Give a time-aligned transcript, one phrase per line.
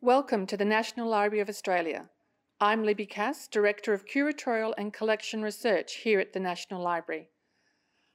[0.00, 2.08] Welcome to the National Library of Australia.
[2.60, 7.30] I'm Libby Cass, Director of Curatorial and Collection Research here at the National Library.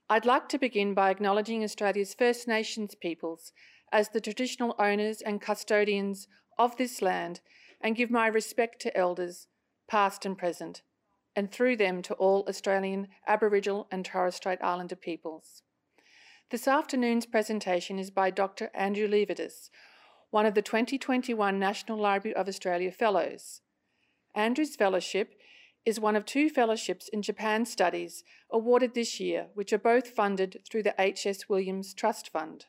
[0.10, 3.52] I'd like to begin by acknowledging Australia's First Nations peoples
[3.92, 7.42] as the traditional owners and custodians of this land
[7.82, 9.48] and give my respect to elders,
[9.90, 10.84] past and present,
[11.36, 15.64] and through them to all Australian Aboriginal and Torres Strait Islander peoples.
[16.50, 18.70] This afternoon's presentation is by Dr.
[18.74, 19.70] Andrew Levidis,
[20.34, 23.62] one of the 2021 National Library of Australia Fellows.
[24.34, 25.36] Andrew's Fellowship
[25.86, 30.60] is one of two fellowships in Japan Studies awarded this year, which are both funded
[30.68, 31.48] through the H.S.
[31.48, 32.66] Williams Trust Fund.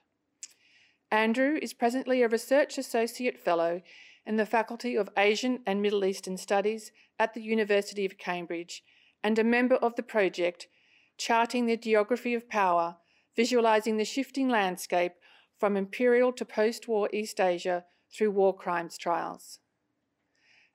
[1.10, 3.80] Andrew is presently a Research Associate Fellow
[4.26, 8.82] in the Faculty of Asian and Middle Eastern Studies at the University of Cambridge
[9.22, 10.68] and a member of the project
[11.16, 12.96] Charting the Geography of Power,
[13.34, 15.14] Visualising the Shifting Landscape
[15.58, 19.60] from imperial to post war East Asia through war crimes trials.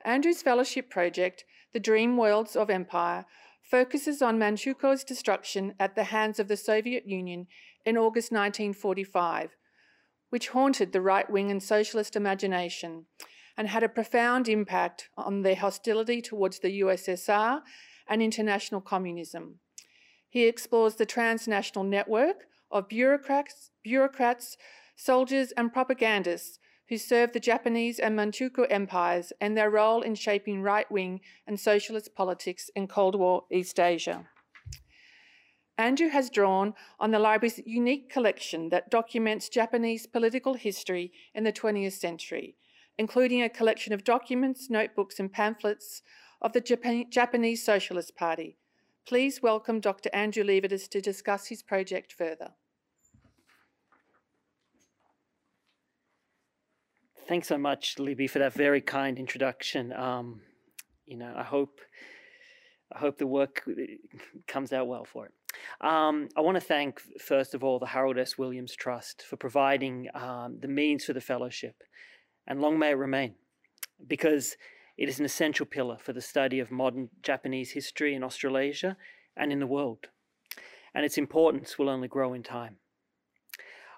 [0.03, 3.25] Andrew's fellowship project, The Dream Worlds of Empire,
[3.61, 7.47] focuses on Manchukuo's destruction at the hands of the Soviet Union
[7.85, 9.55] in August 1945,
[10.29, 13.05] which haunted the right wing and socialist imagination
[13.57, 17.61] and had a profound impact on their hostility towards the USSR
[18.07, 19.59] and international communism.
[20.29, 24.57] He explores the transnational network of bureaucrats, bureaucrats,
[24.95, 30.61] soldiers, and propagandists who served the Japanese and Manchukuo empires and their role in shaping
[30.61, 34.25] right wing and socialist politics in Cold War East Asia.
[35.77, 41.53] Andrew has drawn on the library's unique collection that documents Japanese political history in the
[41.53, 42.55] 20th century,
[42.97, 46.01] including a collection of documents, notebooks, and pamphlets
[46.41, 48.57] of the Japan Japanese Socialist Party.
[49.07, 50.09] Please welcome Dr.
[50.11, 52.49] Andrew Levidis to discuss his project further.
[57.29, 59.93] Thanks so much, Libby, for that very kind introduction.
[59.93, 60.41] Um,
[61.05, 61.79] you know, I hope
[62.91, 63.63] I hope the work
[64.47, 65.33] comes out well for it.
[65.79, 68.39] Um, I want to thank, first of all, the Harold S.
[68.39, 71.83] Williams Trust for providing um, the means for the fellowship,
[72.47, 73.35] and long may it remain,
[74.07, 74.57] because
[74.97, 78.97] it is an essential pillar for the study of modern Japanese history in Australasia
[79.37, 80.07] and in the world,
[80.95, 82.77] and its importance will only grow in time.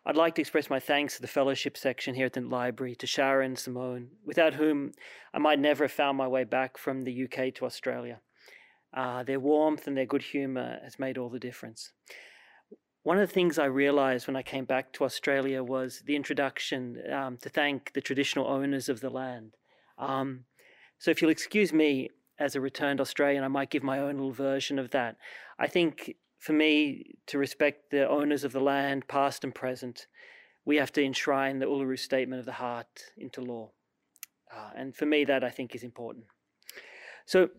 [0.04, 3.06] I'd like to express my thanks to the fellowship section here at the library, to
[3.06, 4.94] Sharon and Simone, without whom
[5.34, 8.20] I might never have found my way back from the UK to Australia.
[8.94, 11.94] Uh, their warmth and their good humour has made all the difference.
[13.04, 17.02] One of the things I realised when I came back to Australia was the introduction
[17.12, 19.56] um, to thank the traditional owners of the land.
[19.98, 20.46] Um,
[20.98, 22.10] so, if you'll excuse me,
[22.40, 25.18] as a returned Australian, I might give my own little version of that.
[25.60, 30.08] I think for me to respect the owners of the land, past and present,
[30.66, 33.70] we have to enshrine the Uluru Statement of the Heart into law.
[34.52, 36.26] Uh, and for me, that I think is important.
[37.28, 37.50] So,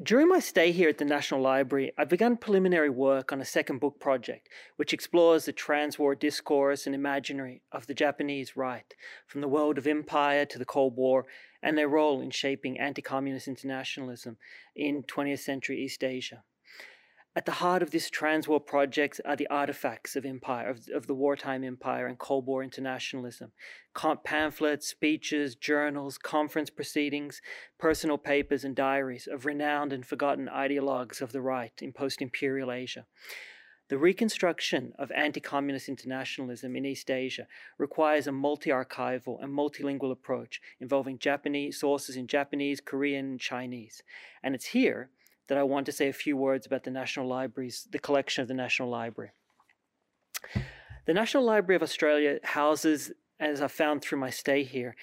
[0.00, 3.78] during my stay here at the National Library, I began preliminary work on a second
[3.78, 8.94] book project, which explores the trans-war discourse and imaginary of the Japanese right,
[9.26, 11.26] from the world of empire to the Cold War,
[11.62, 14.38] and their role in shaping anti-communist internationalism
[14.74, 16.42] in 20th century East Asia.
[17.34, 21.14] At the heart of this trans-war project are the artifacts of empire, of, of the
[21.14, 23.52] wartime empire and Cold War internationalism.
[24.22, 27.40] pamphlets, speeches, journals, conference proceedings,
[27.78, 33.06] personal papers and diaries of renowned and forgotten ideologues of the right in post-imperial Asia.
[33.88, 37.46] The reconstruction of anti communist internationalism in East Asia
[37.78, 44.02] requires a multi archival and multilingual approach involving Japanese sources in Japanese, Korean, and Chinese.
[44.42, 45.08] And it's here
[45.48, 48.48] that I want to say a few words about the National Libraries, the collection of
[48.48, 49.32] the National Library.
[51.06, 54.94] The National Library of Australia houses, as I found through my stay here,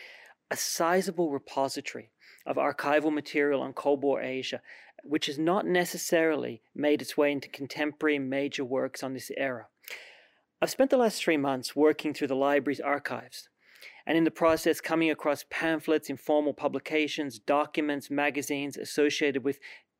[0.50, 2.12] a sizable repository
[2.46, 4.62] of archival material on Cold War Asia,
[5.04, 9.68] which has not necessarily made its way into contemporary major works on this era.
[10.62, 13.50] I've spent the last three months working through the library's archives,
[14.06, 19.60] and in the process coming across pamphlets, informal publications, documents, magazines associated with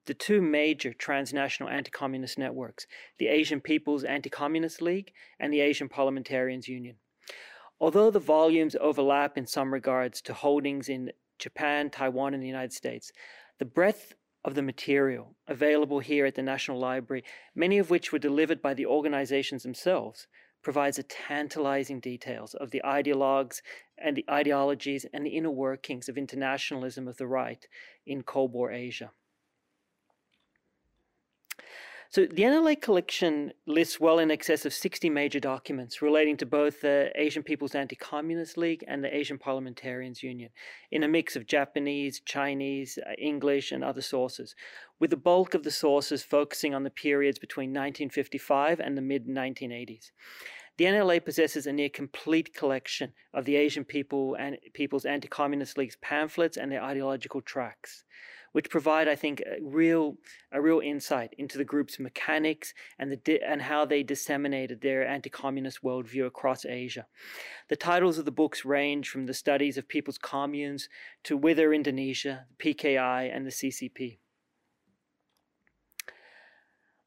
[0.10, 2.88] the two major transnational anti communist networks
[3.20, 6.96] the Asian People's Anti Communist League and the Asian Parliamentarians Union.
[7.80, 12.74] Although the volumes overlap in some regards to holdings in Japan, Taiwan, and the United
[12.74, 13.12] States,
[13.60, 17.24] the breadth of the material available here at the National Library,
[17.54, 20.26] many of which were delivered by the organizations themselves,
[20.64, 23.62] provides a tantalizing details of the ideologues
[23.96, 27.68] and the ideologies and the inner workings of internationalism of the right
[28.08, 29.12] in Cold War Asia.
[32.12, 36.82] So the NLA collection lists well in excess of 60 major documents relating to both
[36.82, 40.50] the Asian People's Anti-Communist League and the Asian Parliamentarians Union
[40.90, 44.56] in a mix of Japanese, Chinese, uh, English, and other sources,
[45.00, 50.10] with the bulk of the sources focusing on the periods between 1955 and the mid-1980s.
[50.78, 55.98] The NLA possesses a near complete collection of the Asian People and People's Anti-Communist League's
[56.02, 58.04] pamphlets and their ideological tracts
[58.52, 60.18] which provide, I think, a real
[60.52, 65.84] a real insight into the group's mechanics and the and how they disseminated their anti-communist
[65.84, 67.08] worldview across Asia.
[67.68, 70.90] The titles of the books range from the studies of people's communes
[71.24, 74.20] to Whither Indonesia, the PKI, and the CCP.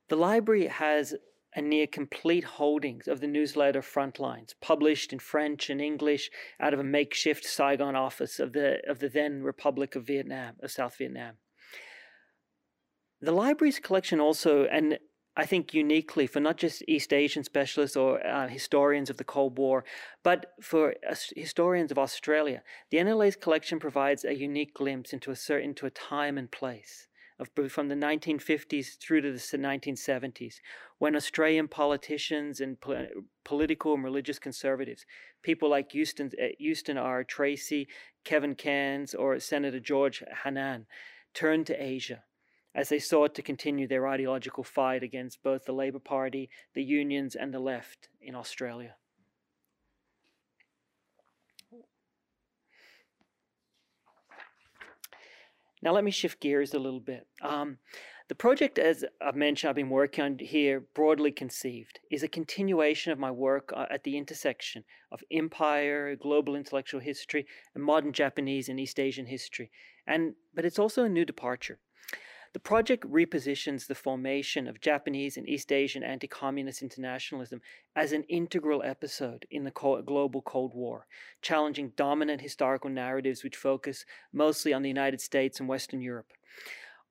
[0.09, 1.15] The library has
[1.55, 6.81] a near complete holdings of the newsletter Frontlines, published in French and English out of
[6.81, 11.35] a makeshift Saigon office of the, of the then Republic of Vietnam, of South Vietnam.
[13.21, 14.99] The library's collection also, and
[15.37, 19.59] I think uniquely for not just East Asian specialists or uh, historians of the Cold
[19.59, 19.85] War,
[20.23, 25.37] but for uh, historians of Australia, the NLA's collection provides a unique glimpse into a
[25.37, 30.56] certain into a time and place of from the 1950s through to the 1970s,
[30.99, 33.08] when Australian politicians and po-
[33.44, 35.05] political and religious conservatives,
[35.43, 37.25] people like Houston, uh, Houston R.
[37.25, 37.88] Tracy,
[38.25, 40.87] Kevin Cairns, or Senator George Hannan,
[41.34, 42.25] turned to Asia
[42.75, 47.34] as they sought to continue their ideological fight against both the Labour Party, the unions,
[47.34, 48.94] and the left in Australia.
[55.82, 57.26] Now, let me shift gears a little bit.
[57.43, 57.79] Um,
[58.29, 63.12] the project, as I've mentioned, I've been working on here, broadly conceived, is a continuation
[63.12, 68.69] of my work uh, at the intersection of empire, global intellectual history, and modern Japanese
[68.69, 69.70] and East Asian history.
[70.06, 71.79] And, but it's also a new departure.
[72.53, 77.63] The project repositions the formation of Japanese and East Asian anti communist internationalism
[77.97, 81.07] as an integral episode in the global Cold War,
[81.41, 84.05] challenging dominant historical narratives which focus
[84.35, 86.33] mostly on the United States and Western Europe.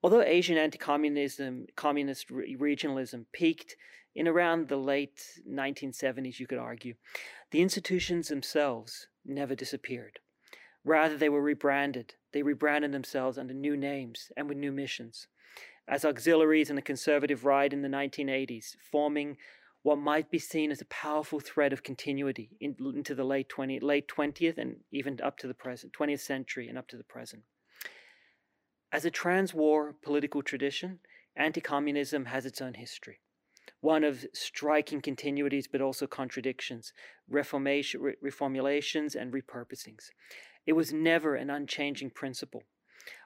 [0.04, 3.76] Although Asian anti communism, communist regionalism peaked
[4.14, 6.94] in around the late 1970s, you could argue,
[7.50, 10.20] the institutions themselves never disappeared.
[10.84, 12.16] Rather, they were rebranded.
[12.34, 15.28] They rebranded themselves under new names and with new missions
[15.88, 19.38] as auxiliaries in the conservative right in the 1980s, forming
[19.84, 23.80] what might be seen as a powerful thread of continuity in, into the late 20,
[23.80, 27.44] late 20th and even up to the present 20th century and up to the present.
[28.92, 31.00] As a trans-war political tradition,
[31.36, 33.20] anti-communism has its own history,
[33.80, 36.94] one of striking continuities but also contradictions,
[37.28, 40.10] reformation, reformulations, and repurposings.
[40.66, 42.64] It was never an unchanging principle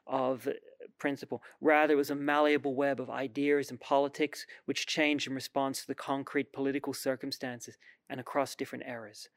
[0.08, 0.52] of uh,
[1.00, 1.42] principle.
[1.62, 5.88] Rather, it was a malleable web of ideas and politics which changed in response to
[5.88, 7.78] the concrete political circumstances
[8.10, 9.30] and across different eras.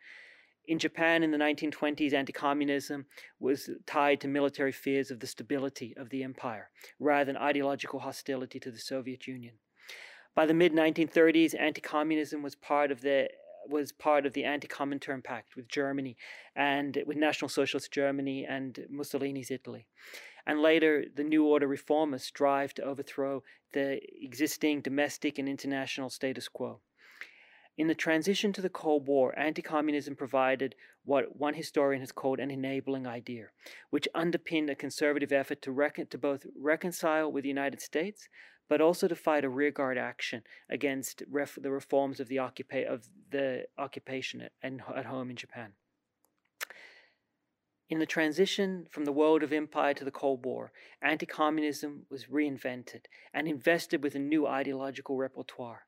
[0.67, 3.07] In Japan in the 1920s, anti communism
[3.41, 6.69] was tied to military fears of the stability of the empire,
[7.01, 9.55] rather than ideological hostility to the Soviet Union.
[10.35, 13.31] By the mid 1930s, anti communism was part of the
[13.69, 16.17] was part of the anti-Comintern Pact with Germany
[16.57, 19.89] and with National Socialist Germany and Mussolini's Italy
[20.49, 26.49] and later the New Order reformers strive to overthrow the existing domestic and international status
[26.49, 26.81] quo.
[27.77, 30.75] In the transition to the Cold War, anti communism provided
[31.05, 33.49] what one historian has called an enabling idea,
[33.91, 38.29] which underpinned a conservative effort to, to both reconcile with the United States,
[38.69, 43.09] but also to fight a rearguard action against ref, the reforms of the, occupa- of
[43.31, 44.53] the occupation at,
[44.95, 45.73] at home in Japan.
[47.91, 52.27] In the transition from the world of empire to the Cold War, anti communism was
[52.27, 55.87] reinvented and invested with a new ideological repertoire.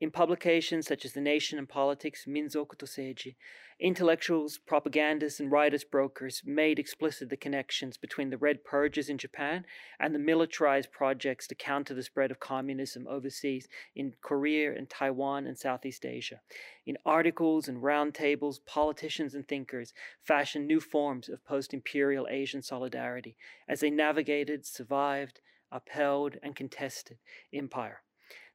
[0.00, 3.36] In publications such as The Nation and Politics, Minzoku to Seiji,
[3.78, 9.64] intellectuals, propagandists, and writers brokers made explicit the connections between the Red Purges in Japan
[10.00, 15.46] and the militarized projects to counter the spread of communism overseas in Korea and Taiwan
[15.46, 16.40] and Southeast Asia.
[16.84, 23.36] In articles and roundtables, politicians and thinkers fashioned new forms of post imperial Asian solidarity
[23.68, 27.18] as they navigated, survived, upheld, and contested
[27.52, 28.02] empire.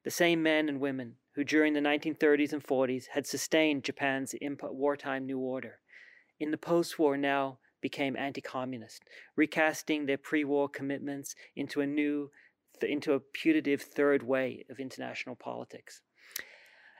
[0.04, 5.26] The same men and women who during the 1930s and 40s had sustained Japan's wartime
[5.26, 5.80] New Order,
[6.38, 9.04] in the post war now became anti communist,
[9.36, 12.30] recasting their pre war commitments into a new,
[12.82, 16.02] into a putative third way of international politics.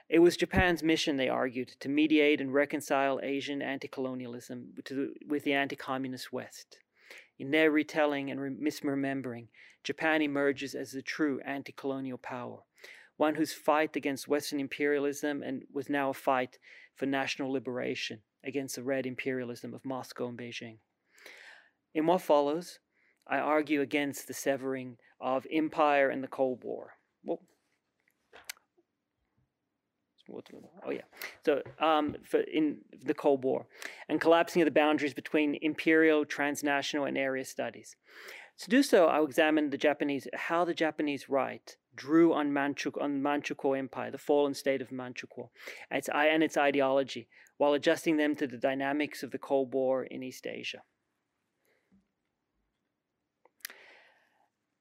[0.09, 4.73] It was Japan's mission, they argued, to mediate and reconcile Asian anti colonialism
[5.27, 6.79] with the anti communist West.
[7.41, 9.47] In their retelling and misremembering,
[9.83, 12.59] Japan emerges as the true anti colonial power,
[13.17, 16.59] one whose fight against Western imperialism and was now a fight
[16.93, 20.77] for national liberation against the red imperialism of Moscow and Beijing.
[21.95, 22.77] In what follows,
[23.25, 26.91] I argue against the severing of empire and the Cold War.
[27.23, 27.41] Well,
[30.85, 31.01] oh yeah.
[31.45, 32.15] So um,
[32.53, 33.65] in the Cold War
[34.09, 37.95] and collapsing of the boundaries between imperial, transnational, and area studies.
[38.59, 43.21] To do so, I'll examine the Japanese, how the Japanese right drew on, Manchukuo, on
[43.21, 45.49] Manchukuo Empire, the fallen state of Manchukuo,
[45.89, 50.03] and its, and its ideology, while adjusting them to the dynamics of the Cold War
[50.03, 50.83] in East Asia.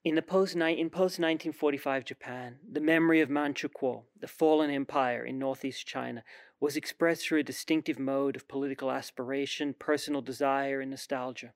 [0.03, 5.39] In the post in post 1945 Japan, the memory of Manchukuo, the fallen empire in
[5.39, 6.25] northeast China,
[6.59, 11.53] was expressed through a distinctive mode of political aspiration, personal desire, and nostalgia.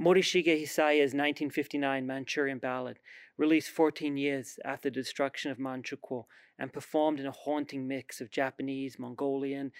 [0.00, 2.98] Morishige Hisaya's 1959 Manchurian Ballad,
[3.36, 6.24] released 14 years after the destruction of Manchukuo
[6.58, 9.70] and performed in a haunting mix of Japanese, Mongolian,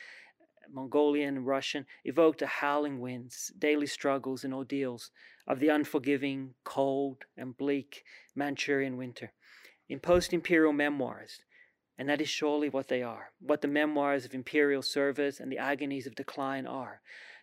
[0.72, 5.10] Mongolian and Russian, evoked the howling winds, daily struggles, and ordeals
[5.46, 8.04] of the unforgiving, cold, and bleak
[8.34, 9.32] Manchurian winter.
[9.88, 11.42] In post imperial memoirs,
[11.98, 15.58] and that is surely what they are, what the memoirs of imperial service and the
[15.58, 17.00] agonies of decline are.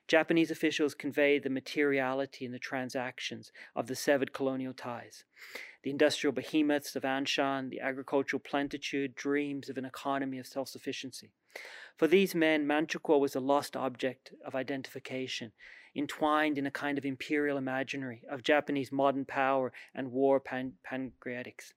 [0.07, 5.23] Japanese officials convey the materiality and the transactions of the severed colonial ties.
[5.83, 11.31] The industrial behemoths of Anshan, the agricultural plentitude, dreams of an economy of self sufficiency.
[11.97, 15.51] For these men, Manchukuo was a lost object of identification,
[15.95, 21.73] entwined in a kind of imperial imaginary of Japanese modern power and war pan- pancreatics,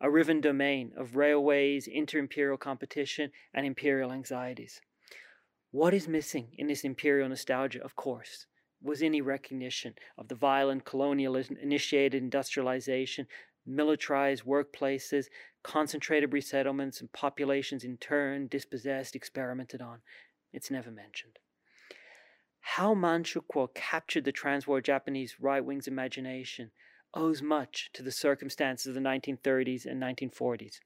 [0.00, 4.80] a riven domain of railways, inter imperial competition, and imperial anxieties.
[5.70, 8.46] What is missing in this imperial nostalgia, of course,
[8.80, 13.26] was any recognition of the violent colonialism initiated industrialization
[13.68, 15.26] militarized workplaces,
[15.62, 20.00] concentrated resettlements, and populations in turn dispossessed, experimented on.
[20.52, 21.38] It's never mentioned.
[22.60, 26.70] How Manchukuo captured the transwar Japanese right wing's imagination
[27.14, 30.80] owes much to the circumstances of the 1930s and 1940s.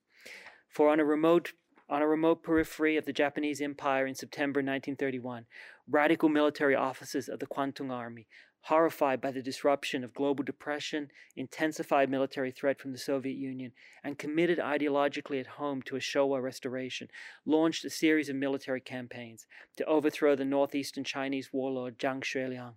[0.69, 1.53] For on a remote
[1.93, 5.45] on a remote periphery of the Japanese Empire in September 1931,
[5.87, 8.27] radical military officers of the Kwantung Army
[8.67, 13.73] horrified by the disruption of global depression, intensified military threat from the Soviet Union,
[14.03, 17.09] and committed ideologically at home to a Showa restoration,
[17.45, 19.47] launched a series of military campaigns
[19.77, 22.75] to overthrow the northeastern Chinese warlord Zhang Xueliang.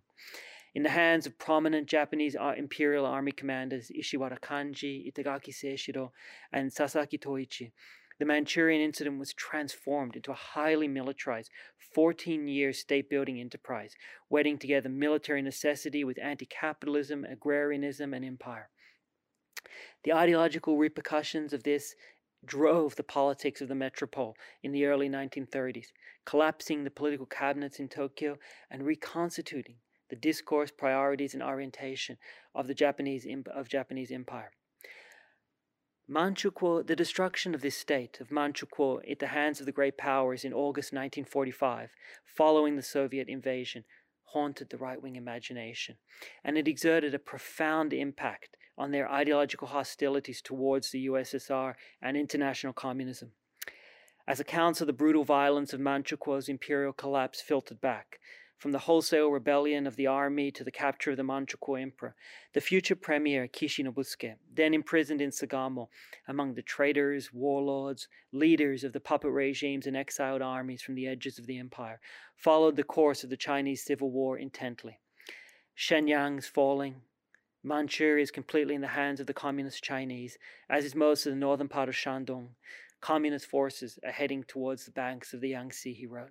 [0.74, 6.12] In the hands of prominent Japanese uh, Imperial Army commanders Ishiwara Kanji, Itagaki Seishiro,
[6.52, 7.72] and Sasaki Toichi,
[8.18, 11.50] the Manchurian incident was transformed into a highly militarized
[11.94, 13.94] 14 year state building enterprise,
[14.30, 18.70] wedding together military necessity with anti capitalism, agrarianism, and empire.
[20.04, 21.96] The ideological repercussions of this
[22.46, 25.88] drove the politics of the metropole in the early 1930s,
[26.26, 28.38] collapsing the political cabinets in Tokyo
[28.70, 29.78] and reconstituting
[30.10, 32.18] the discourse, priorities, and orientation
[32.54, 34.52] of the Japanese of Japanese empire.
[36.08, 40.46] Manchukuo, the destruction of this state of Manchukuo at the hands of the great powers
[40.46, 41.90] in August 1945,
[42.24, 43.86] following the Soviet invasion,
[44.26, 45.96] haunted the right wing imagination,
[46.44, 52.74] and it exerted a profound impact on their ideological hostilities towards the USSR and international
[52.74, 53.32] communism.
[54.28, 58.20] As accounts of the brutal violence of Manchukuo's imperial collapse filtered back,
[58.58, 62.16] from the wholesale rebellion of the army to the capture of the Manchukuo emperor,
[62.54, 65.90] the future premier Kishi Nobusuke, then imprisoned in Sugamo,
[66.28, 71.38] among the traitors, warlords, leaders of the puppet regimes and exiled armies from the edges
[71.38, 72.00] of the empire,
[72.38, 75.00] followed the course of the Chinese Civil War intently.
[75.78, 77.02] Shenyang's falling,
[77.66, 80.38] Manchuria is completely in the hands of the Communist Chinese,
[80.70, 82.50] as is most of the northern part of Shandong.
[83.02, 86.30] Communist forces are heading towards the banks of the Yangtze, he wrote.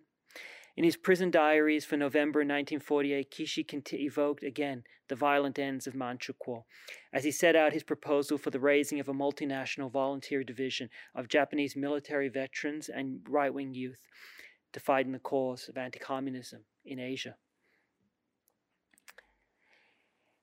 [0.76, 6.64] In his prison diaries for November 1948, Kishi evoked again the violent ends of Manchukuo
[7.12, 11.28] as he set out his proposal for the raising of a multinational volunteer division of
[11.28, 13.98] Japanese military veterans and right wing youth
[14.72, 17.36] to fight in the cause of anti communism in Asia.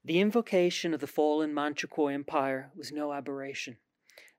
[0.05, 3.77] The invocation of the fallen Manchukuo Empire was no aberration,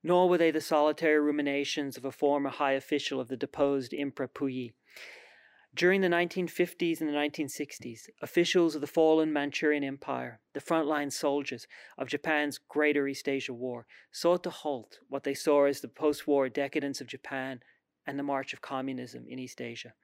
[0.03, 4.27] nor were they the solitary ruminations of a former high official of the deposed Emperor
[4.27, 4.73] Puyi.
[5.75, 11.67] During the 1950s and the 1960s, officials of the fallen Manchurian Empire, the frontline soldiers
[11.97, 16.27] of Japan's Greater East Asia War, sought to halt what they saw as the post
[16.27, 17.61] war decadence of Japan
[18.07, 19.95] and the march of communism in East Asia.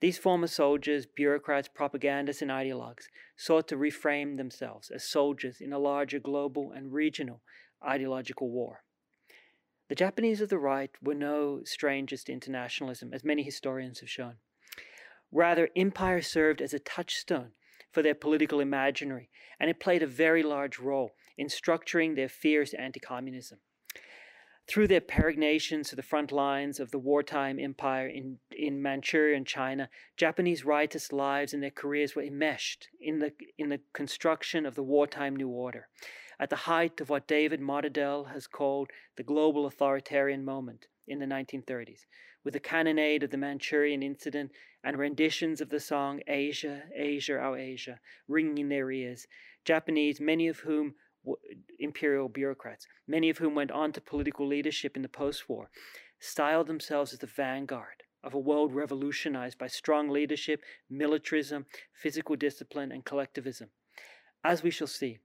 [0.00, 3.06] These former soldiers, bureaucrats, propagandists, and ideologues
[3.36, 7.40] sought to reframe themselves as soldiers in a larger global and regional
[7.86, 8.82] ideological war.
[9.88, 14.10] The The Japanese of the right were no strangers to internationalism, as many historians have
[14.10, 14.38] shown.
[15.34, 17.50] Rather, empire served as a touchstone
[17.90, 22.72] for their political imaginary, and it played a very large role in structuring their fierce
[22.72, 23.58] anti communism.
[24.68, 29.46] Through their peregrinations to the front lines of the wartime empire in, in Manchuria and
[29.46, 34.76] China, Japanese riotist lives and their careers were enmeshed in the, in the construction of
[34.76, 35.88] the wartime New Order,
[36.38, 41.26] at the height of what David Motadel has called the global authoritarian moment in the
[41.26, 42.06] 1930s,
[42.44, 47.56] with the cannonade of the Manchurian incident and renditions of the song Asia, Asia, Our
[47.56, 47.98] Asia,
[48.28, 49.26] ringing in their ears.
[49.64, 50.94] Japanese, many of whom
[51.78, 55.70] imperial bureaucrats, many of whom went on to political leadership in the post war,
[56.20, 62.92] styled themselves as the vanguard of a world revolutionized by strong leadership, militarism, physical discipline,
[62.92, 63.68] and collectivism.
[64.42, 65.18] As we shall see,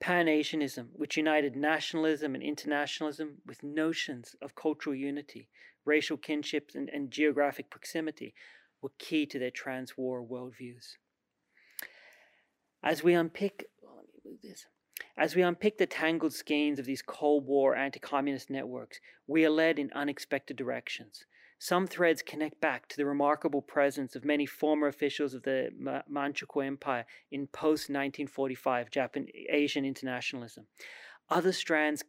[0.00, 5.48] Pan Asianism, which united nationalism and internationalism with notions of cultural unity,
[5.84, 8.34] racial kinship, and, and geographic proximity,
[8.80, 10.96] were key to their trans war worldviews.
[12.82, 13.66] As we unpick
[14.42, 14.66] this.
[15.16, 19.50] As we unpick the tangled skeins of these Cold War anti communist networks, we are
[19.50, 21.24] led in unexpected directions.
[21.58, 25.70] Some threads connect back to the remarkable presence of many former officials of the
[26.10, 30.66] Manchukuo Empire in post 1945 Japan Asian internationalism.
[31.30, 32.02] Other strands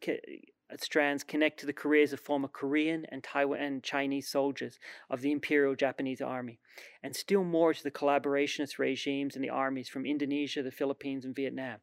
[0.81, 5.75] strands connect to the careers of former Korean and Taiwan Chinese soldiers of the Imperial
[5.75, 6.59] Japanese Army,
[7.03, 11.35] and still more to the collaborationist regimes and the armies from Indonesia, the Philippines, and
[11.35, 11.79] Vietnam,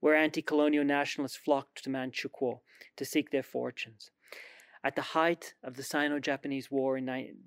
[0.00, 2.60] where anti colonial nationalists flocked to Manchukuo
[2.96, 4.10] to seek their fortunes.
[4.82, 7.00] At the height of the Sino Japanese War,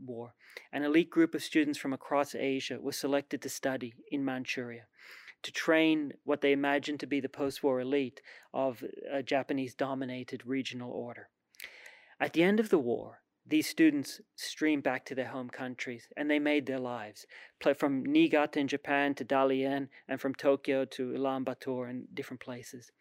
[0.04, 0.34] war,
[0.74, 4.86] an elite group of students from across Asia was selected to study in Manchuria
[5.44, 8.22] to train what they imagined to be the post war elite
[8.54, 11.30] of a Japanese dominated regional order.
[12.20, 16.30] At the end of the war, these students streamed back to their home countries and
[16.30, 17.26] they made their lives,
[17.78, 22.92] from Niigata in Japan to Dalian and from Tokyo to Ulaanbaatar and different places.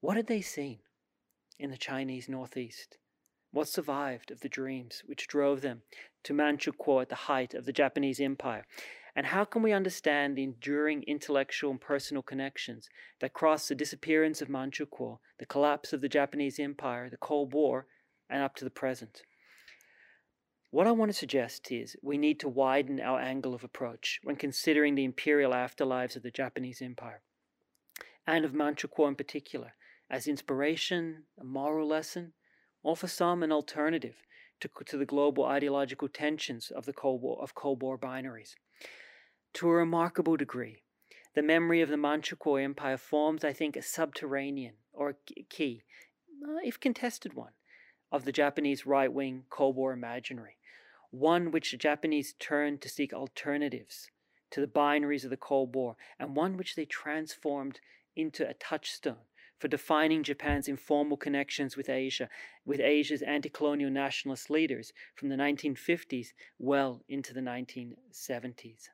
[0.00, 0.80] What had they seen
[1.58, 2.98] in the Chinese Northeast?
[3.52, 5.82] What survived of the dreams which drove them
[6.24, 8.66] to Manchukuo at the height of the Japanese Empire
[9.16, 14.42] and how can we understand the enduring intellectual and personal connections that cross the disappearance
[14.42, 17.86] of Manchukuo, the collapse of the Japanese Empire, the Cold War,
[18.28, 19.22] and up to the present?
[20.70, 24.36] What I want to suggest is we need to widen our angle of approach when
[24.36, 27.22] considering the imperial afterlives of the Japanese Empire,
[28.26, 29.72] and of Manchukuo in particular,
[30.10, 32.34] as inspiration, a moral lesson,
[32.82, 34.16] or for some, an alternative
[34.60, 38.54] to, to the global ideological tensions of the Cold War, of Cold War binaries.
[39.56, 40.82] To a remarkable degree,
[41.34, 45.82] the memory of the Manchukuo Empire forms, I think, a subterranean or a key,
[46.46, 47.52] uh, if contested one,
[48.12, 50.58] of the Japanese right wing Cold War imaginary,
[51.10, 54.10] one which the Japanese turned to seek alternatives
[54.50, 57.80] to the binaries of the Cold War, and one which they transformed
[58.14, 59.24] into a touchstone
[59.58, 62.28] for defining Japan's informal connections with Asia,
[62.66, 68.90] with Asia's anti colonial nationalist leaders from the 1950s well into the 1970s.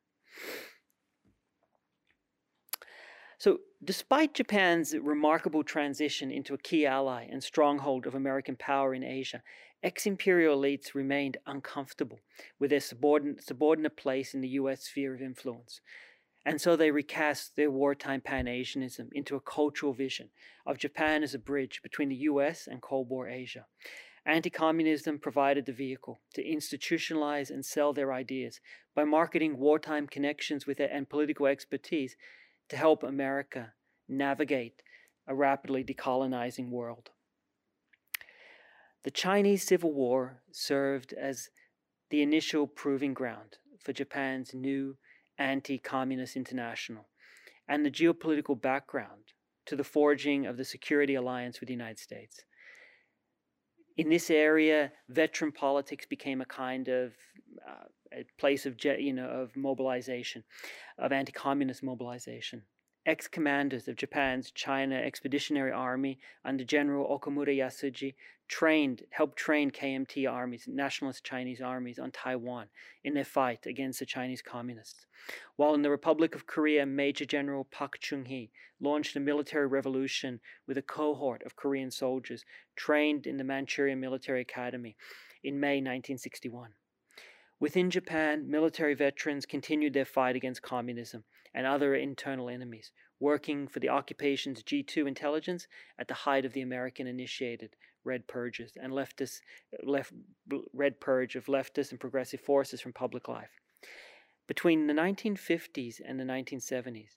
[3.38, 9.02] So, despite Japan's remarkable transition into a key ally and stronghold of American power in
[9.02, 9.42] Asia,
[9.82, 12.20] ex imperial elites remained uncomfortable
[12.60, 14.84] with their subordinate, subordinate place in the U.S.
[14.84, 15.80] sphere of influence.
[16.44, 20.30] And so they recast their wartime Pan Asianism into a cultural vision
[20.66, 23.66] of Japan as a bridge between the US and Cold War Asia.
[24.24, 28.60] Anti communism provided the vehicle to institutionalize and sell their ideas
[28.94, 32.16] by marketing wartime connections with it and political expertise
[32.68, 33.72] to help America
[34.08, 34.82] navigate
[35.26, 37.10] a rapidly decolonizing world.
[39.02, 41.50] The Chinese Civil War served as
[42.10, 44.96] the initial proving ground for Japan's new
[45.36, 47.08] anti communist international
[47.68, 49.32] and the geopolitical background
[49.66, 52.44] to the forging of the security alliance with the United States
[53.96, 57.12] in this area, veteran politics became a kind of
[57.66, 60.44] uh, a place of you know of mobilization,
[60.98, 62.62] of anti-communist mobilization.
[63.04, 68.14] Ex-commanders of Japan's China Expeditionary Army under General Okamura Yasuji
[68.46, 72.68] trained, helped train KMT armies, nationalist Chinese armies on Taiwan
[73.02, 75.06] in their fight against the Chinese communists.
[75.56, 80.38] While in the Republic of Korea, Major General Pak Chung-hee launched a military revolution
[80.68, 82.44] with a cohort of Korean soldiers
[82.76, 84.96] trained in the Manchurian Military Academy
[85.42, 86.74] in May 1961.
[87.62, 91.22] Within Japan, military veterans continued their fight against communism
[91.54, 96.60] and other internal enemies, working for the occupation's G2 intelligence at the height of the
[96.60, 99.42] American initiated Red Purges and leftist,
[99.84, 100.12] left,
[100.72, 103.60] Red Purge of leftist and progressive forces from public life.
[104.48, 107.10] Between the 1950s and the 1970s,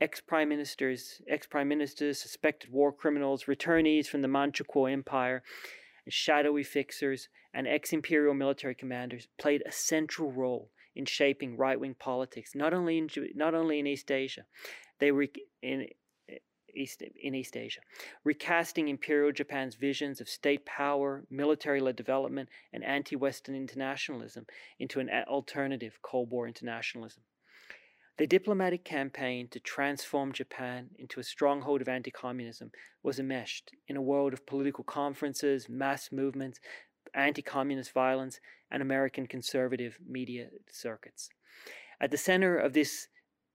[0.00, 5.42] ex-prime ministers, ex-prime ministers, suspected war criminals, returnees from the Manchukuo Empire,
[6.04, 12.54] and shadowy fixers, and ex-imperial military commanders played a central role in shaping right-wing politics,
[12.54, 14.44] not only in not only in East Asia,
[14.98, 15.26] they were
[15.62, 15.86] in
[16.28, 16.36] eh,
[16.74, 17.80] East, in East Asia,
[18.24, 24.46] recasting Imperial Japan's visions of state power, military led development, and anti Western internationalism
[24.78, 27.22] into an alternative Cold War internationalism.
[28.18, 32.70] The diplomatic campaign to transform Japan into a stronghold of anti communism
[33.02, 36.60] was enmeshed in a world of political conferences, mass movements,
[37.14, 41.28] anti communist violence, and American conservative media circuits.
[42.00, 43.08] At the center of this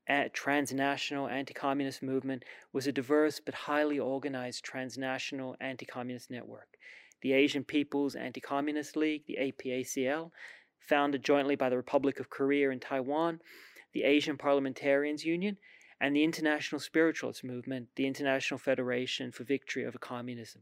[0.09, 6.77] uh, transnational anti communist movement was a diverse but highly organized transnational anti communist network.
[7.21, 10.31] The Asian People's Anti Communist League, the APACL,
[10.79, 13.41] founded jointly by the Republic of Korea and Taiwan,
[13.91, 15.57] the Asian Parliamentarians Union,
[15.99, 20.61] and the International Spiritualist Movement, the International Federation for Victory over Communism.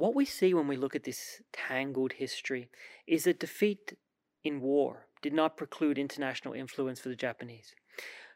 [0.00, 2.70] What we see when we look at this tangled history
[3.06, 3.98] is that defeat
[4.42, 7.74] in war did not preclude international influence for the Japanese.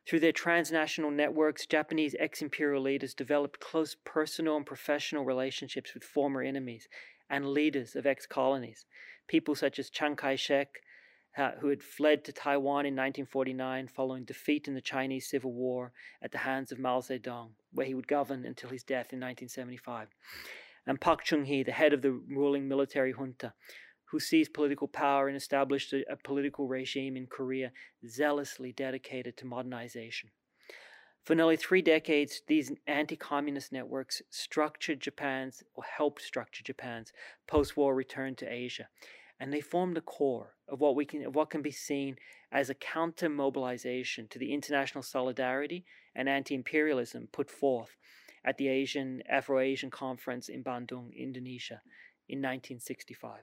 [0.07, 6.05] Through their transnational networks, Japanese ex imperial leaders developed close personal and professional relationships with
[6.05, 6.87] former enemies
[7.31, 8.85] and leaders of ex colonies.
[9.27, 10.69] People such as Chiang Kai shek,
[11.39, 15.95] uh, who had fled to Taiwan in 1949 following defeat in the Chinese Civil War
[16.21, 20.09] at the hands of Mao Zedong, where he would govern until his death in 1975.
[20.87, 23.55] And Pak Chung hee, the head of the ruling military junta,
[24.11, 27.73] who seized political power and established a, a political regime in Korea
[28.07, 30.31] zealously dedicated to modernization.
[31.25, 37.13] For nearly three decades, these anti communist networks structured Japan's, or helped structure Japan's,
[37.47, 38.89] post war return to Asia.
[39.41, 42.17] And they formed the core of what, we can, of what can be seen
[42.53, 47.97] as a counter mobilization to the international solidarity and anti imperialism put forth
[48.45, 51.81] at the Asian Afro Asian Conference in Bandung, Indonesia,
[52.29, 53.43] in 1965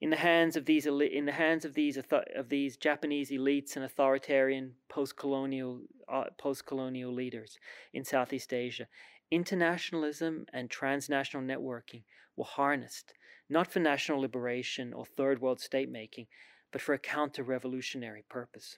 [0.00, 1.98] in the hands of these in the hands of these
[2.36, 7.58] of these Japanese elites and authoritarian post-colonial uh, post-colonial leaders
[7.92, 8.86] in Southeast Asia,
[9.30, 12.04] internationalism and transnational networking
[12.36, 13.12] were harnessed
[13.50, 16.26] not for national liberation or third world state making,
[16.70, 18.76] but for a counter-revolutionary purpose.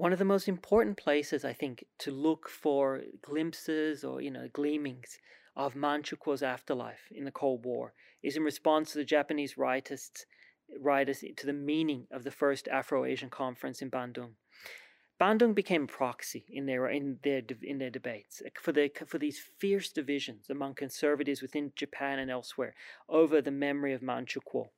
[0.00, 4.48] One of the most important places I think to look for glimpses or you know
[4.50, 5.18] gleamings
[5.54, 10.24] of Manchukuo's afterlife in the Cold War is in response to the Japanese rightists,
[10.82, 14.36] rightists to the meaning of the first Afro-Asian conference in Bandung.
[15.20, 19.38] Bandung became proxy in their in their in their debates eh, for the for these
[19.58, 22.74] fierce divisions among conservatives within Japan and elsewhere
[23.06, 24.70] over the memory of Manchukuo.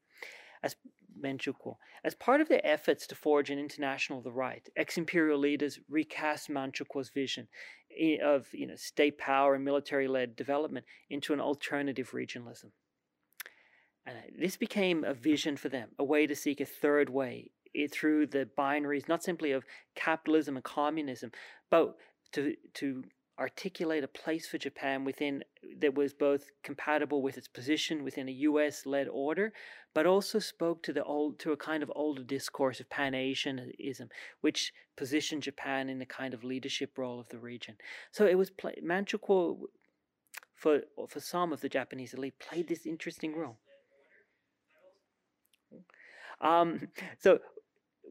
[0.64, 0.74] As
[1.20, 1.76] Manchukuo.
[2.04, 6.48] As part of their efforts to forge an international of the right, ex-imperial leaders recast
[6.48, 7.48] Manchukuo's vision
[7.98, 12.70] eh, of you know, state power and military-led development into an alternative regionalism.
[14.06, 17.50] And uh, this became a vision for them, a way to seek a third way
[17.76, 21.30] eh, through the binaries, not simply of capitalism and communism,
[21.70, 21.96] but
[22.32, 23.04] to, to
[23.38, 25.42] articulate a place for Japan within
[25.78, 29.52] that was both compatible with its position within a US-led order,
[29.94, 34.08] but also spoke to the old to a kind of older discourse of Pan-Asianism,
[34.40, 37.76] which positioned Japan in a kind of leadership role of the region.
[38.10, 39.62] So it was play, Manchukuo
[40.54, 43.58] for for some of the Japanese elite played this interesting role.
[46.40, 47.40] Um, so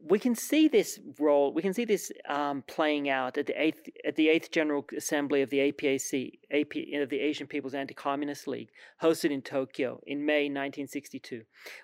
[0.08, 3.88] we can see this role, we can see this um, playing out at the eighth
[4.04, 8.70] at the eighth General Assembly of the APAC, AP, of the Asian People's Anti-Communist League,
[9.02, 11.42] hosted in Tokyo in May 1962,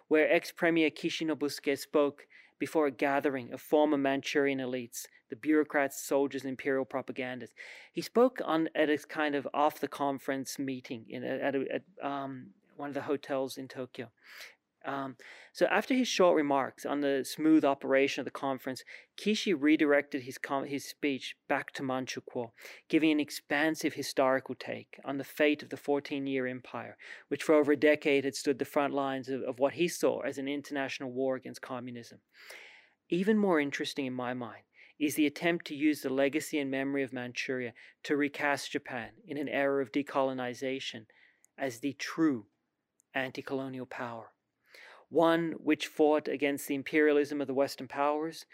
[0.09, 2.27] where ex-premier Kishi Nobusuke spoke
[2.59, 7.55] before a gathering of former Manchurian elites, the bureaucrats, soldiers, and imperial propagandists.
[7.93, 11.83] He spoke on at a kind of off the conference meeting in at, a, at
[12.03, 14.09] um, one of the hotels in Tokyo.
[14.89, 15.17] Um,
[15.53, 18.85] so after his short remarks on the smooth operation of the conference,
[19.19, 22.53] Kishi redirected his, his speech back to Manchukuo,
[22.89, 26.97] giving an expansive historical take on the fate of the 14-year empire,
[27.29, 30.21] which for over a decade had stood the front lines of, of what he saw
[30.21, 32.21] as an international war against communism.
[33.11, 34.63] Even more interesting in my mind
[34.99, 37.75] is the attempt to use the legacy and memory of Manchuria
[38.05, 41.05] to recast Japan in an era of decolonization
[41.59, 42.47] as the true
[43.15, 44.33] anti-colonial power
[45.11, 48.45] one which fought against the imperialism of the Western powers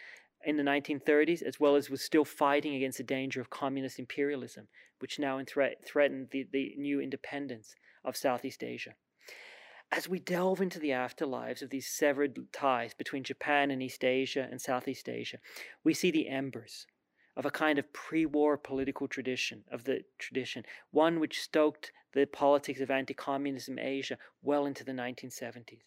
[0.44, 4.68] in the 1930s, as well as was still fighting against the danger of communist imperialism,
[4.98, 8.94] which now threatened the, the new independence of Southeast Asia.
[9.90, 14.48] As we delve into the afterlives of these severed ties between Japan and East Asia
[14.50, 15.38] and Southeast Asia,
[15.82, 16.86] we see the embers
[17.36, 22.80] of a kind of pre-war political tradition of the tradition, one which stoked the politics
[22.80, 25.82] of anti-communism Asia well into the 1970s.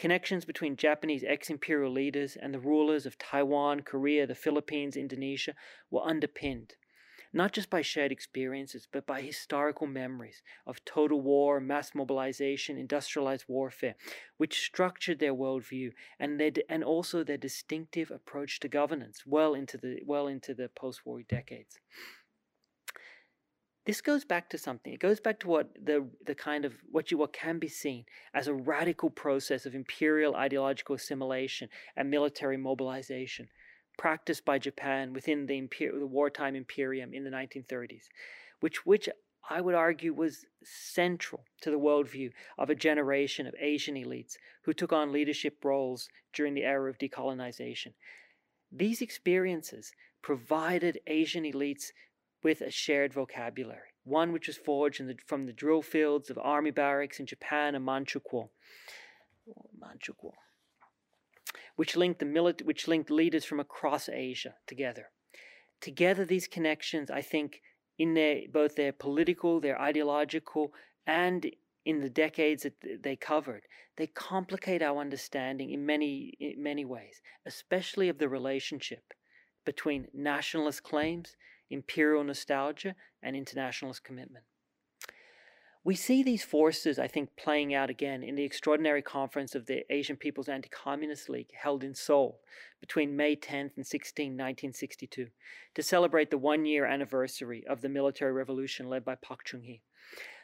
[0.00, 5.54] Connections between Japanese ex-imperial leaders and the rulers of Taiwan, Korea, the Philippines, Indonesia
[5.90, 6.76] were underpinned
[7.32, 13.44] not just by shared experiences, but by historical memories of total war, mass mobilization, industrialized
[13.46, 13.94] warfare,
[14.36, 19.76] which structured their worldview and, their, and also their distinctive approach to governance well into
[19.76, 21.78] the, well into the post war decades.
[23.90, 24.92] This goes back to something.
[24.92, 28.04] It goes back to what the the kind of what you what can be seen
[28.32, 33.48] as a radical process of imperial ideological assimilation and military mobilization
[33.98, 38.04] practiced by Japan within the, imper- the wartime imperium in the 1930s,
[38.60, 39.08] which, which
[39.50, 44.72] I would argue was central to the worldview of a generation of Asian elites who
[44.72, 47.94] took on leadership roles during the era of decolonization.
[48.70, 49.90] These experiences
[50.22, 51.90] provided Asian elites
[52.42, 56.70] with a shared vocabulary, one which was forged the, from the drill fields of army
[56.70, 58.48] barracks in Japan and Manchukuo.
[59.78, 60.32] Manchukuo
[61.80, 65.10] which linked, the milit- which linked leaders from across Asia together.
[65.80, 67.62] Together, these connections, I think,
[67.98, 70.74] in their both their political, their ideological,
[71.06, 71.50] and
[71.86, 73.62] in the decades that they covered,
[73.96, 79.14] they complicate our understanding in many, in many ways, especially of the relationship
[79.64, 81.34] between nationalist claims,
[81.70, 84.44] imperial nostalgia, and internationalist commitment.
[85.82, 89.90] We see these forces, I think, playing out again in the extraordinary conference of the
[89.90, 92.40] Asian People's Anti Communist League held in Seoul
[92.80, 95.28] between May 10th and 16, 1962,
[95.74, 99.80] to celebrate the one year anniversary of the military revolution led by Park Chung hee.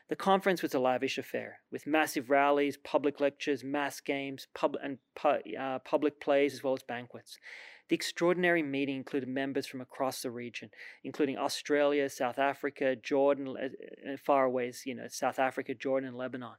[0.09, 4.99] The conference was a lavish affair, with massive rallies, public lectures, mass games, pub- and
[5.15, 7.39] pu- uh, public plays, as well as banquets.
[7.89, 10.71] The extraordinary meeting included members from across the region,
[11.05, 16.17] including Australia, South Africa, Jordan, uh, uh, far away, you know, South Africa, Jordan, and
[16.17, 16.57] Lebanon.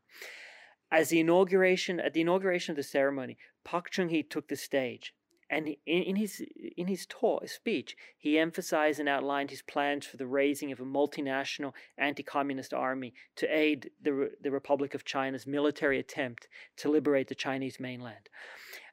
[0.90, 5.14] As the inauguration, at the inauguration of the ceremony, Park Chung-hee took the stage
[5.50, 6.44] and in, in his
[6.76, 10.86] in his talk, speech, he emphasized and outlined his plans for the raising of a
[10.86, 17.36] multinational anti-communist army to aid the the Republic of China's military attempt to liberate the
[17.36, 18.30] Chinese mainland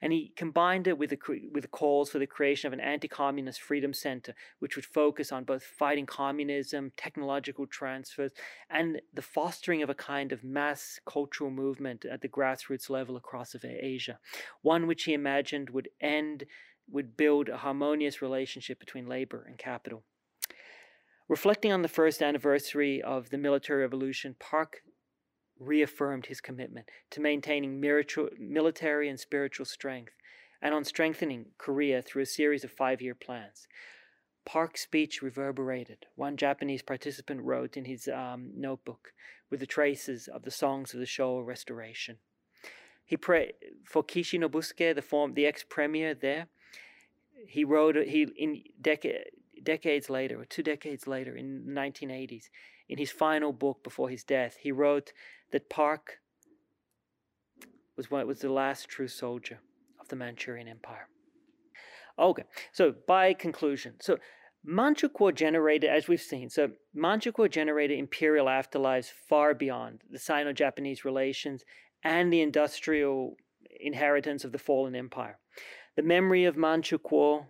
[0.04, 1.18] and he combined it with the,
[1.50, 5.62] with calls for the creation of an anti-communist freedom center, which would focus on both
[5.62, 8.30] fighting communism, technological transfers,
[8.68, 13.56] and the fostering of a kind of mass cultural movement at the grassroots level across
[13.64, 14.18] Asia,
[14.60, 16.44] one which he imagined would end,
[16.90, 20.02] would build a harmonious relationship between labor and capital.
[21.28, 24.82] Reflecting on the first anniversary of the military revolution, Park
[25.66, 30.12] reaffirmed his commitment to maintaining military and spiritual strength
[30.62, 33.68] and on strengthening Korea through a series of five year plans.
[34.44, 39.12] Park's speech reverberated, one Japanese participant wrote in his um, notebook,
[39.50, 42.18] with the traces of the songs of the Showa restoration.
[43.04, 46.46] He prayed for Kishi Nobusuke, the form, the ex-premier there.
[47.46, 49.26] He wrote he in decade,
[49.62, 52.44] decades later, or two decades later, in the 1980s,
[52.88, 55.12] in his final book before his death, he wrote
[55.52, 56.18] that Park
[57.96, 59.60] was what was the last true soldier
[60.00, 61.08] of the Manchurian Empire.
[62.18, 64.18] Okay, so by conclusion, so
[64.66, 71.64] Manchukuo generated, as we've seen, so Manchukuo generated imperial afterlives far beyond the Sino-Japanese relations
[72.02, 73.36] and the industrial
[73.80, 75.38] inheritance of the fallen empire.
[75.96, 77.46] The memory of Manchukuo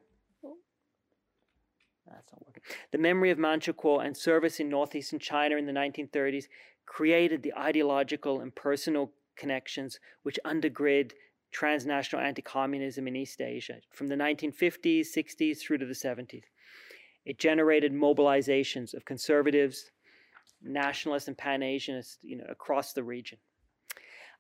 [2.07, 2.63] that's not working.
[2.93, 6.45] The memory of Manchukuo and service in northeastern China in the 1930s
[6.87, 11.13] created the ideological and personal connections which undergird
[11.51, 16.45] transnational anti communism in East Asia from the 1950s, 60s through to the 70s.
[17.25, 19.91] It generated mobilizations of conservatives,
[20.63, 23.39] nationalists, and Pan Asianists you know, across the region.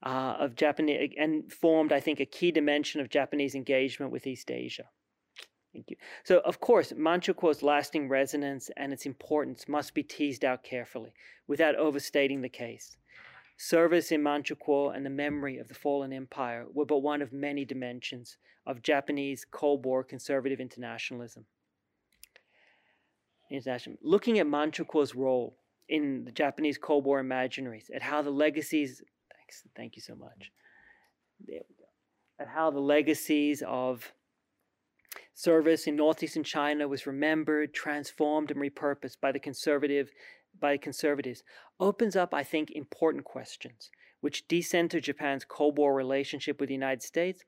[0.02, 4.50] Uh, of Japanese and formed, I think, a key dimension of Japanese engagement with East
[4.50, 4.84] Asia.
[5.74, 5.96] Thank you.
[6.22, 11.12] So, of course, Manchukuo's lasting resonance and its importance must be teased out carefully
[11.48, 12.96] without overstating the case.
[13.56, 17.64] Service in Manchukuo and the memory of the fallen empire were but one of many
[17.64, 21.44] dimensions of Japanese Cold War conservative internationalism.
[23.50, 23.98] International.
[24.00, 25.56] Looking at Manchukuo's role
[25.88, 29.02] in the Japanese Cold War imaginaries, at how the legacies,
[29.36, 30.52] thanks, thank you so much.
[31.46, 31.84] There we go.
[32.38, 34.12] at how the legacies of
[35.34, 40.10] service in northeastern China was remembered, transformed, and repurposed by the conservative
[40.60, 41.42] by conservatives
[41.80, 43.90] opens up, I think, important questions
[44.24, 47.44] which decenter Japan's Cold War relationship with the United States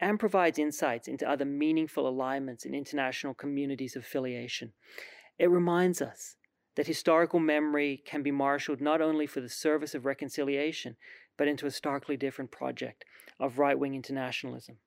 [0.00, 4.72] and provides insights into other meaningful alignments in international communities of affiliation.
[5.38, 6.34] It reminds us
[6.74, 10.96] that historical memory can be marshaled not only for the service of reconciliation,
[11.36, 13.04] but into a starkly different project
[13.38, 14.78] of right wing internationalism.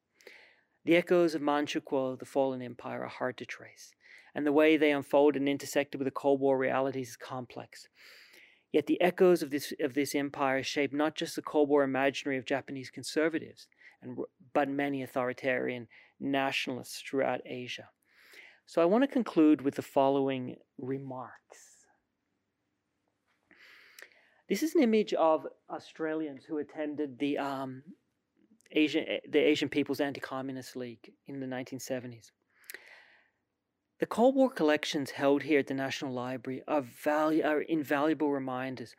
[0.88, 3.94] The echoes of Manchukuo, the fallen empire, are hard to trace,
[4.34, 7.90] and the way they unfolded and intersected with the Cold War realities is complex.
[8.72, 12.38] Yet the echoes of this, of this empire shaped not just the Cold War imaginary
[12.38, 13.68] of Japanese conservatives,
[14.02, 14.18] and,
[14.54, 15.90] but many authoritarian
[16.22, 17.90] nationalists throughout Asia.
[18.66, 21.58] So I want to conclude with the following remarks.
[24.48, 27.84] This is an image of Australians who attended the um,
[28.72, 32.32] Asian, the Asian People's Anti-Communist League in the 1970s.
[34.00, 38.96] The Cold War collections held here at the National Library are, value, are invaluable reminders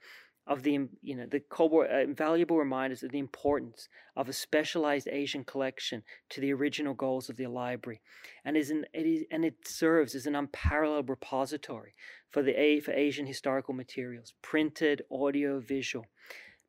[0.48, 4.33] of the you know the Cold War uh, invaluable reminders of the importance of a
[4.33, 8.00] specialized Asian collection to the original goals of the library,
[8.44, 11.94] and is an, it is and it serves as an unparalleled repository
[12.31, 16.07] for the for Asian historical materials, printed, audio, visual.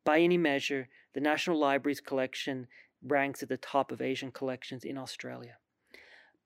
[0.04, 2.68] By any measure, the National Library's collection
[3.02, 5.56] ranks at the top of Asian collections in Australia.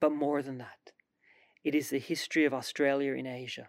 [0.01, 0.93] But more than that,
[1.63, 3.69] it is the history of Australia in Asia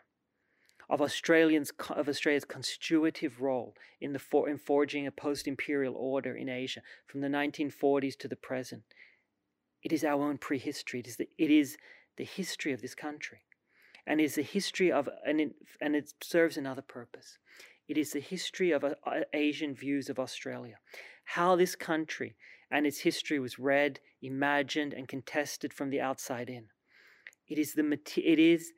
[0.90, 6.50] of Australians of Australia's constitutive role in the for, in forging a post-imperial order in
[6.50, 8.84] Asia from the 1940s to the present.
[9.84, 11.00] It is our own prehistory.
[11.00, 11.78] It is the, it is
[12.18, 13.42] the history of this country,
[14.06, 17.38] and is the history of and it, and it serves another purpose.
[17.88, 18.94] It is the history of uh,
[19.34, 20.78] Asian views of Australia,
[21.24, 22.36] how this country
[22.76, 26.66] and its history was read, imagined, and contested from the outside in.
[27.48, 28.74] It is the it is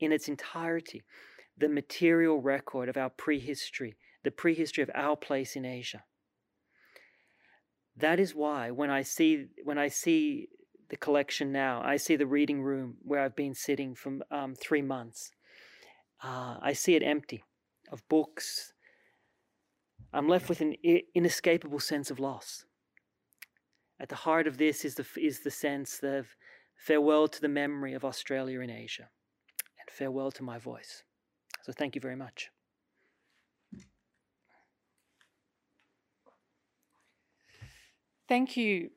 [0.00, 1.04] in its entirety
[1.56, 6.02] the material record of our prehistory, the prehistory of our place in Asia.
[7.96, 10.48] That is why when I see when I see
[10.88, 14.82] the collection now, I see the reading room where I've been sitting for um, three
[14.82, 15.30] months.
[16.24, 17.44] Uh, I see it empty
[17.92, 18.72] of books.
[20.12, 20.74] I'm left with an
[21.14, 22.64] inescapable sense of loss.
[24.00, 26.36] At the heart of this is the is the sense of
[26.76, 29.08] farewell to the memory of Australia in Asia,
[29.80, 31.02] and farewell to my voice.
[31.62, 32.50] So thank you very much.
[38.28, 38.90] Thank you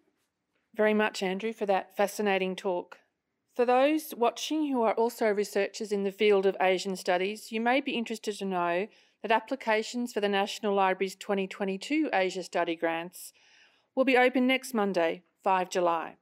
[0.76, 2.98] very much, Andrew, for that fascinating talk.
[3.56, 7.82] For those watching who are also researchers in the field of Asian studies, you may
[7.82, 8.88] be interested to know
[9.22, 13.34] that applications for the National Library's 2022 Asia Study Grants
[13.96, 16.16] will be open next Monday, 5 July.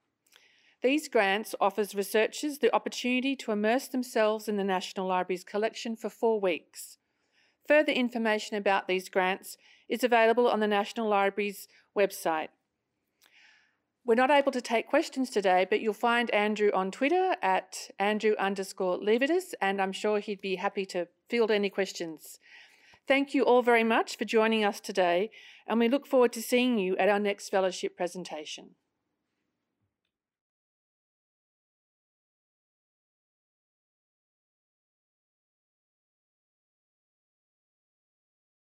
[0.81, 6.09] These grants offers researchers the opportunity to immerse themselves in the National Library's collection for
[6.09, 6.97] four weeks.
[7.67, 9.57] Further information about these grants
[9.89, 12.47] is available on the National Library's website.
[14.05, 18.33] We're not able to take questions today, but you'll find Andrew on Twitter at Andrew
[18.39, 22.39] underscore Levidis, and I'm sure he'd be happy to field any questions.
[23.07, 25.29] Thank you all very much for joining us today,
[25.69, 28.71] and we look forward to seeing you at our next fellowship presentation.